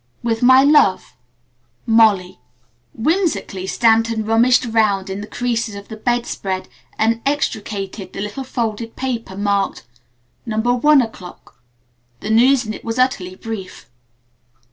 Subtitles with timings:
[0.23, 1.15] "With my love,
[1.85, 2.39] "MOLLY."
[2.91, 8.43] Whimsically, Stanton rummaged around in the creases of the bed spread and extricated the little
[8.43, 9.83] folded paper marked,
[10.43, 10.57] "No.
[10.57, 11.61] 1 o'clock."
[12.19, 13.91] The news in it was utterly brief.